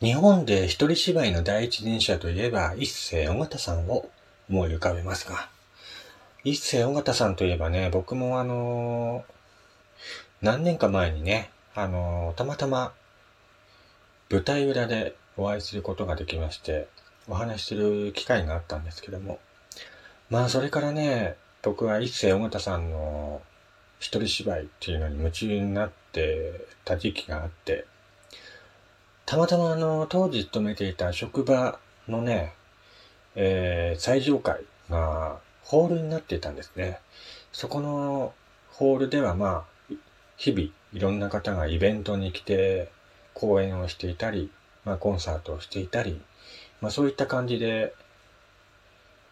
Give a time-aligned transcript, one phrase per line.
[0.00, 4.08] 日本で一人芝居の第一人者といえば、一世尾形さんを
[4.48, 5.48] 思い浮かべますが、
[6.44, 9.24] 一世尾形さんといえばね、僕もあの
[10.40, 12.92] 何年か前にね、あのたまたま
[14.30, 16.86] 舞台裏でお会いすることができまして、
[17.26, 19.40] お話しする機会があったんですけども、
[20.30, 23.42] まあそれからね、僕は一世尾形さんの
[23.98, 27.84] 一人芝居っていうのに夢中になってた時期があって、
[29.28, 32.54] たまたまあの、当時勤めていた職場のね、
[33.34, 36.98] えー、最上階がホールになっていたんですね。
[37.52, 38.32] そこの
[38.70, 39.94] ホールではまあ、
[40.38, 42.90] 日々いろんな方がイベントに来て
[43.34, 44.50] 講演をしていたり、
[44.86, 46.22] まあコンサートをしていたり、
[46.80, 47.92] まあそういった感じで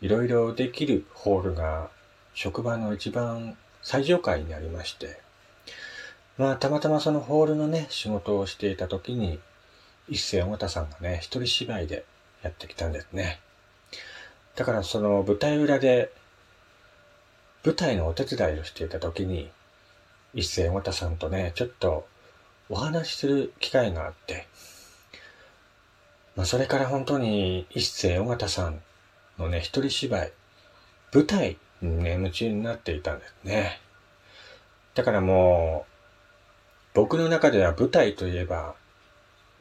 [0.00, 1.90] いろいろできるホールが
[2.32, 5.20] 職場の一番最上階にありまして、
[6.38, 9.38] まあたまたまそのホールのね、仕事をしていた時に、
[10.08, 12.04] 一世尾形さんがね、一人芝居で
[12.42, 13.40] やってきたんですね。
[14.56, 16.12] だからその舞台裏で、
[17.64, 19.50] 舞台のお手伝いをしていた時に、
[20.34, 22.06] 一世尾形さんとね、ちょっと
[22.68, 24.46] お話しする機会があって、
[26.36, 28.80] まあそれから本当に一世尾形さん
[29.38, 30.32] のね、一人芝居、
[31.12, 33.80] 舞台にね、夢中になっていたんですね。
[34.94, 35.92] だからもう、
[36.94, 38.74] 僕の中では舞台といえば、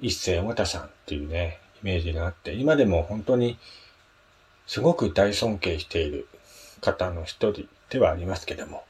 [0.02, 3.58] 一世尾形さんっていうね、イメージがあって、今でも本当に
[4.66, 6.28] すごく大尊敬している
[6.82, 8.84] 方の一人ではありますけども。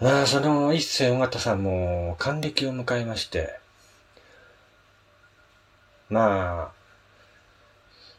[0.00, 3.60] まあ、その一世尾形さんも還暦を迎えまして、
[6.08, 6.80] まあ、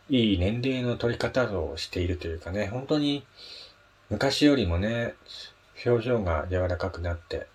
[0.10, 3.26] いい年齢の取り方をしているというかね、本当に
[4.10, 5.16] 昔よりもね、
[5.86, 7.48] 表情が柔らかくなって、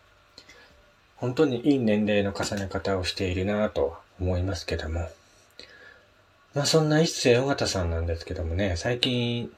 [1.16, 5.10] 本当にいい年齢の重ね方をしているなぁと思いますけども。
[6.54, 9.52] まあそんな一世尾形さんなんですけどもね、最近、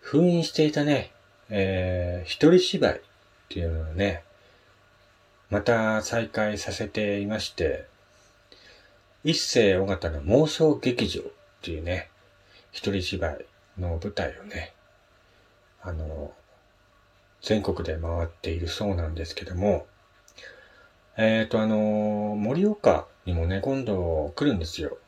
[0.00, 1.12] 封印していたね、
[1.50, 3.00] えー、一人芝居っ
[3.48, 4.22] ていうのをね、
[5.50, 7.86] また再開させていまして、
[9.24, 11.24] 一世尾形の妄想劇場っ
[11.62, 12.10] ていうね、
[12.70, 13.44] 一人芝居
[13.78, 14.72] の舞台をね、
[15.82, 16.32] あの、
[17.42, 19.86] 全国で回っているそうなんですけども、
[21.20, 24.98] えっ、ー、と、あのー、盛岡にもね、今度来るんですよ。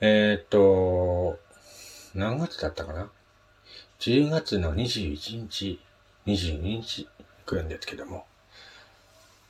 [0.00, 1.38] えっ、ー、と、
[2.14, 3.10] 何月だったかな
[4.00, 5.78] ?10 月の21日、
[6.24, 7.06] 22日
[7.44, 8.24] 来るんですけども、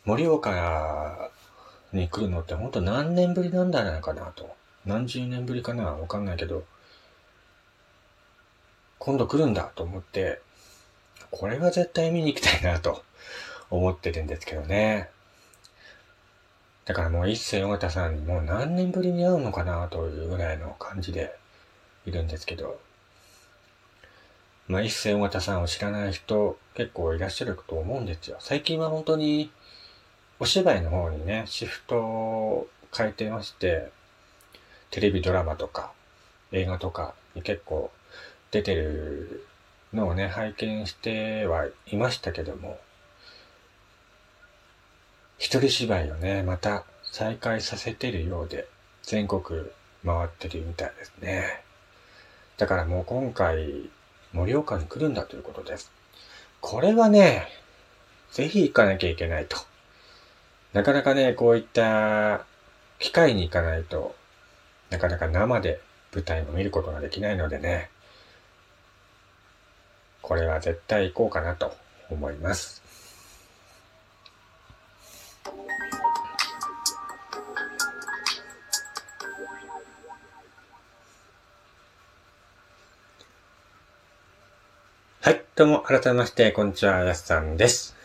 [0.07, 1.31] 盛岡
[1.93, 4.57] に来るのってほんと何年ぶりなんだろうかなと。
[4.87, 5.85] 何十年ぶりかな？
[5.85, 6.65] わかんないけど、
[8.99, 10.41] 今度来るんだと思って、
[11.31, 13.05] これは絶対見に行きたいなと
[13.73, 15.09] 思ってるんですけどね。
[16.85, 21.35] だからもう一世尾形さんにもう何年ぶりに会うのかなというぐらいの感じで
[22.05, 22.79] いるんですけど、
[24.69, 28.37] まあ一世尾形さんを知らない人結構いらっしゃると思うんですよ。
[28.41, 29.51] 最近は本当に
[30.39, 33.91] お芝居の方にね、シフトを変えてまして、
[34.91, 35.93] テレビドラマとか
[36.51, 37.91] 映画とかに結構
[38.51, 39.47] 出てる
[39.95, 42.79] のをね、拝見してはいましたけども、
[45.43, 48.69] 一人芝居をね、また再開させてるようで、
[49.03, 49.43] 全国
[50.07, 51.65] 回ってるみたいですね。
[52.59, 53.91] だからもう今回、
[54.33, 55.91] 盛岡に来るんだということです。
[56.61, 57.49] これはね、
[58.31, 59.57] ぜひ行かなきゃいけないと。
[60.75, 62.45] なかなかね、こういった
[63.01, 64.15] 機会に行かないと、
[64.91, 65.81] なかなか生で
[66.15, 67.91] 舞台も見ることができないのでね、
[70.21, 71.77] これは絶対行こうかなと
[72.11, 72.82] 思います。
[75.45, 75.51] は
[85.31, 85.45] い。
[85.57, 87.97] どうも、改めまして、こんにちは、やすさんです。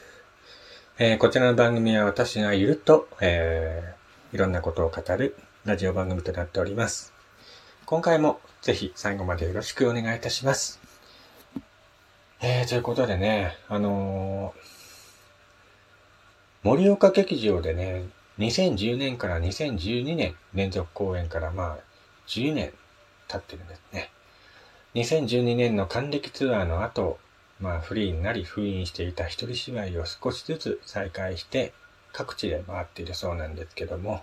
[0.97, 7.13] えー、こちらの番組は私がゆると、えー、いろんなことを語るラジオ番組となっております。
[7.85, 10.79] 今回もぜひ最後までよろしくお願いいたします。
[12.41, 14.86] えー、ということでね、あのー、
[16.67, 18.09] 盛岡劇場でね、
[18.39, 21.77] 2010年から2012年連続公演からまあ
[22.27, 22.73] 10年
[23.29, 24.11] 経ってるんですね。
[24.95, 27.19] 2012年の還暦ツアーの後、
[27.61, 31.71] まあフリーになり封印していた一人芝居を少しずつ再開して
[32.11, 34.21] 各地で回っているそうなんですけども、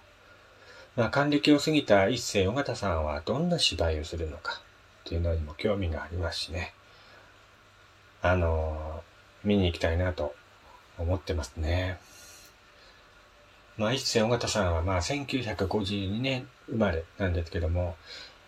[0.97, 4.61] まあ還暦を過ぎた一世尾形さんはどんな芝居をするのか
[5.07, 6.75] っていうのにも興味がありますしね。
[8.21, 9.03] あの
[9.45, 10.35] 見に行きたいなと
[10.99, 11.99] 思ってますね。
[13.77, 17.97] まあ、一世尾形さんは、まあ、1952年生まれなんですけども、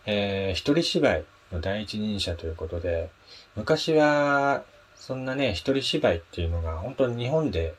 [0.06, 3.10] えー、一人芝居の第一人者ということで、
[3.56, 4.62] 昔は、
[4.94, 7.74] そんなね、一人芝居っていうのが本当に日本で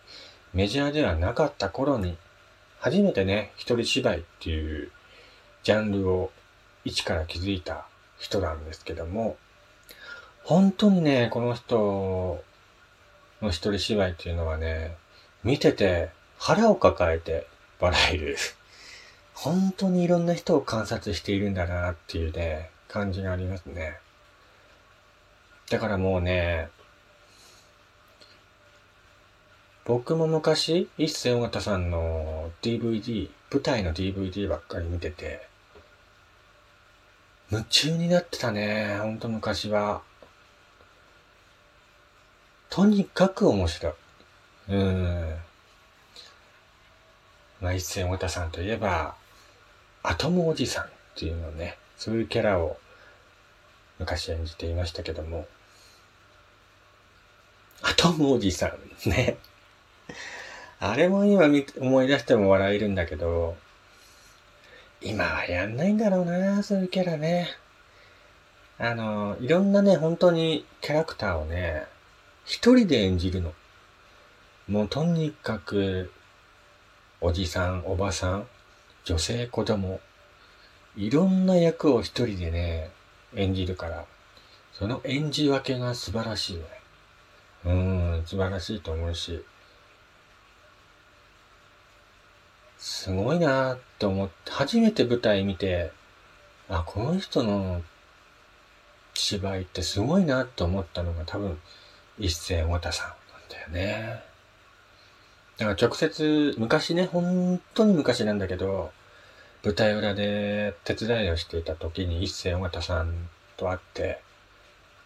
[0.53, 2.17] メジャーではなかった頃に、
[2.79, 4.91] 初めてね、一人芝居っていう
[5.63, 6.31] ジャンルを
[6.83, 7.85] 一から築いた
[8.19, 9.37] 人なんですけども、
[10.43, 12.43] 本当にね、この人
[13.41, 14.95] の一人芝居っていうのはね、
[15.43, 17.47] 見てて腹を抱えて
[17.79, 18.37] 笑える。
[19.33, 23.97] 本当にいろんな人を観察しているんだなっていうね、感じがありますね。
[25.69, 26.69] だからもうね、
[29.85, 35.47] 僕も昔、一世尾形さんの DVD、舞台の DVD ばっかり見てて、
[37.51, 40.01] 夢中になってたね、ほんと昔は。
[42.69, 43.93] とにかく面白い。
[44.69, 45.35] うん。
[47.61, 49.15] まあ、一世尾形さんといえば、
[50.03, 52.77] アトムおじさんっていうのね、そういうキャラを
[53.99, 55.47] 昔演じていましたけども、
[57.81, 58.67] アトムおじさ
[59.05, 59.37] んね。
[60.79, 61.45] あれも今
[61.79, 63.57] 思い出しても笑えるんだけど、
[65.01, 67.49] 今はやんないんだろうな、そういうキャラね。
[68.79, 71.85] あの、いろんなね、本当にキャラクターをね、
[72.45, 73.53] 一人で演じるの。
[74.67, 76.11] もうとにかく、
[77.19, 78.47] おじさん、おばさん、
[79.03, 79.99] 女性、子供、
[80.95, 82.91] いろんな役を一人でね、
[83.35, 84.05] 演じるから、
[84.73, 86.63] その演じ分けが素晴らしいね。
[87.65, 87.71] う
[88.19, 89.43] ん、素晴らしいと思うし、
[92.77, 95.91] すごいなって思って、初めて舞台見て、
[96.69, 97.81] あ、この人の
[99.15, 101.59] 芝居ってすごいなって思ったのが多分、
[102.19, 104.26] 一世尾形さんなんだよね。
[105.57, 108.91] だから直接、昔ね、本当に昔なんだけど、
[109.63, 113.27] 舞台裏で手伝いをしていた時に一世尾形さん
[113.57, 114.21] と会って、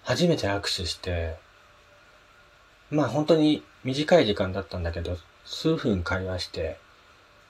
[0.04, 1.36] 初めて握手して、
[2.90, 6.78] まあ本当に短い時間だったんだけど、数分会話して、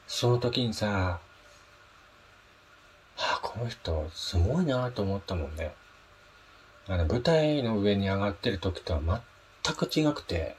[0.08, 1.22] その時にさ、は
[3.18, 5.74] あ、この人すごいなと思ったもんね。
[6.88, 9.22] あの、舞台の上に上がってる時とは
[9.66, 10.56] 全く違くて、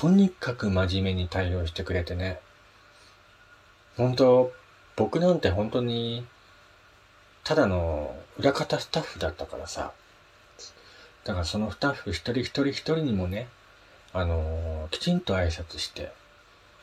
[0.00, 2.40] とにかく真面目に対応してくれてね。
[3.98, 4.50] 本当
[4.96, 6.24] 僕なんて本当に、
[7.44, 9.92] ただの裏方スタッフだったからさ。
[11.24, 13.48] だからそのスタッフ一人一人一人にもね、
[14.14, 16.10] あのきちんと挨拶して、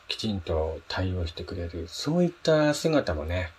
[0.06, 3.50] きちんと対応してくれる、そういった姿もね、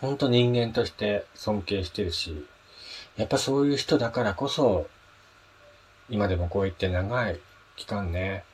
[0.00, 2.46] ほんと人間として尊敬してるし、
[3.18, 4.88] やっぱそういう人だからこそ、
[6.08, 7.38] 今でもこういって長い
[7.76, 8.44] 期間ね、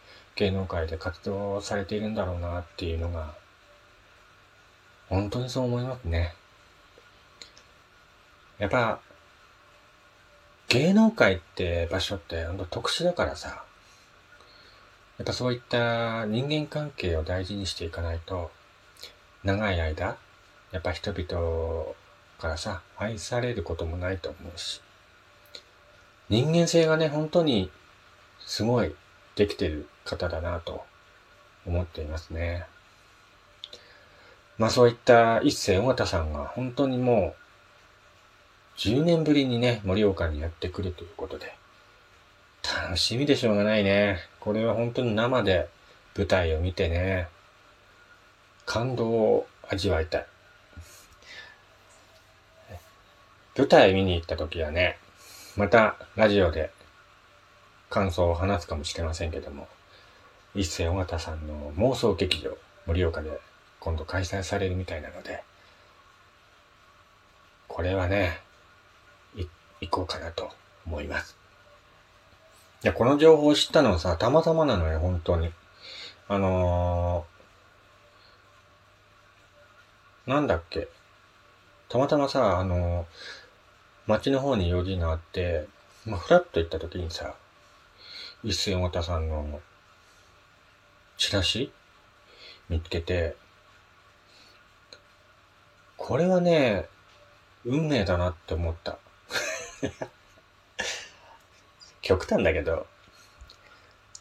[0.41, 3.35] 芸能界で活動されているんだろうなっていうのが、
[5.11, 6.35] 本当にそう思いますね。
[8.59, 9.01] やっぱ、
[10.69, 13.65] 芸能界って場所ってほんと特殊だからさ、
[15.19, 18.51] やっぱそういった人間関係を大事にしていかないと、
[19.45, 20.17] 長い間、
[20.73, 21.95] やっぱ人々
[22.39, 24.81] からさ、愛されることもないと思うし、
[26.31, 27.71] 人間性がね、本当に
[28.39, 28.95] すごい
[29.37, 29.87] できてる。
[30.05, 30.85] 方だなと
[31.67, 32.67] 思っていますね。
[34.59, 37.40] まあそういった一世尾形さんが本当にもう
[38.80, 41.54] 10年ぶりにね、盛岡にやってくるということで、
[42.62, 44.19] 楽しみでしょうがないね。
[44.40, 45.69] これは本当に生で
[46.16, 47.28] 舞台を見てね、
[48.64, 50.26] 感動を味わいたい。
[53.57, 54.97] 舞台見に行った時はね、
[55.57, 56.71] またラジオで
[57.90, 59.69] 感想を話すかもしれませんけども、
[60.54, 63.40] 一世尾形さんの妄想劇場、盛岡で
[63.78, 65.42] 今度開催されるみたいなので、
[67.69, 68.40] これはね、
[69.37, 69.45] い
[69.80, 70.50] 行こうかなと
[70.87, 71.37] 思います。
[72.83, 75.52] いや、この情報を知ったのはさ、たまたまなのよ、本当に。
[76.28, 80.88] あのー、なんだっけ。
[81.88, 83.07] たまたまさ、あのー、
[84.07, 85.69] 街の方に用事があって、
[86.07, 87.35] まあ、ふらっと行った時にさ、
[88.42, 89.61] 一世太田さんの
[91.21, 91.71] チラシ？
[92.71, 93.37] 見つけて、
[95.99, 96.89] これはね、
[97.67, 98.97] 運命だなって思った。
[102.00, 102.87] 極端だけど。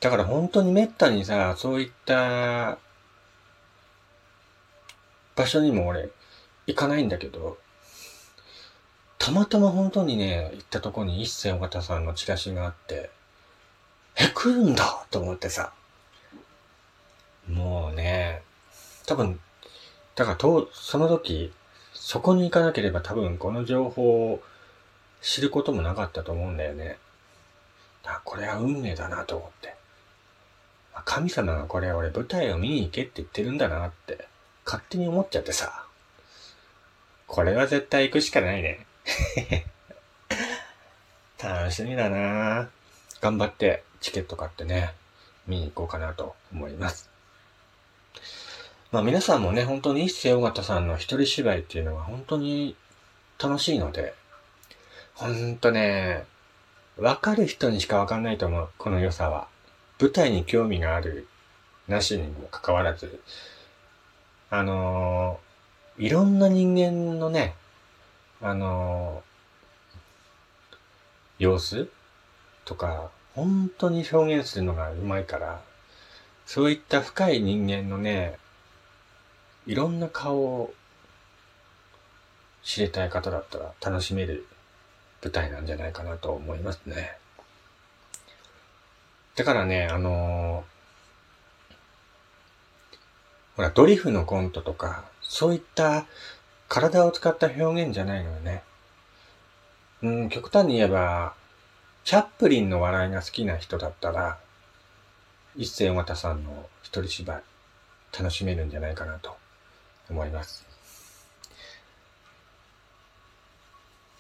[0.02, 2.78] だから本当に滅多にさ、そういった
[5.38, 6.10] 場所にも俺
[6.68, 7.58] 行かないんだけど、
[9.18, 13.10] たまたま本当にね、行ったとこに一世尾形さんのチラシがあって、
[14.18, 15.72] え、来るんだと思ってさ。
[17.50, 18.42] もうね、
[19.06, 19.40] 多分、
[20.16, 21.52] だからと、その時、
[21.94, 24.42] そこに行かなければ多分この情報を
[25.22, 26.98] 知ることもなかったと思うんだよね。
[28.04, 29.76] だこれは運命だなと思って。
[31.06, 34.28] 神様がこれ俺舞台を見に行けって言ってるんだなって
[34.66, 35.86] 勝手に思っちゃってさ。
[37.28, 38.86] これは絶対行くしかないね。
[41.42, 42.70] 楽しみだな
[43.22, 44.94] 頑張ってチケット買ってね、
[45.48, 47.10] 見に行こうかなと思います。
[48.92, 52.76] まあ皆さんもね、本当に一世尾形さんの一人芝居っていうのは本当に
[53.38, 54.14] 楽しいので、
[55.14, 56.26] ほんとね、
[56.98, 59.48] わかる人にしかわかんないと思う、この良さは。
[60.00, 61.28] 舞台に興味がある、
[61.88, 63.22] なしにもかかわらず、
[64.50, 67.56] あのー、いろんな人間のね、
[68.42, 71.90] あのー、様子
[72.66, 75.62] とか、本当に表現するのがうまいから、
[76.50, 78.40] そういった深い人間のね、
[79.68, 80.74] いろんな顔を
[82.64, 84.48] 知りたい方だったら楽しめる
[85.22, 87.12] 舞台なんじゃないかなと思いますね。
[89.36, 91.76] だからね、あのー、
[93.56, 96.08] ほら、ドリフのコントとか、そういった
[96.68, 98.64] 体を使った表現じゃないのよね。
[100.02, 101.36] うん、極端に言えば、
[102.06, 104.40] チャップリンの笑いが好きな人だったら、
[105.60, 107.44] 一世尾形さんの一人芝居、
[108.18, 109.36] 楽しめるんじゃないかなと
[110.10, 110.66] 思います。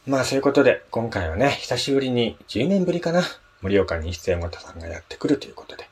[0.06, 3.24] まあそういうことで、今回はね、久しぶりに、10年ぶりかな、
[3.62, 5.88] 盛岡に一世尾形さんがやってくるということで、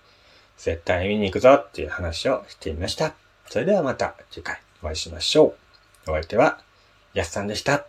[0.58, 3.14] 絶対見に行くぞっていう話をしてみました。
[3.48, 5.56] それではまた次回お会いしましょ
[6.08, 6.12] う。
[6.12, 6.60] お相手は、
[7.14, 7.86] やすさんでした。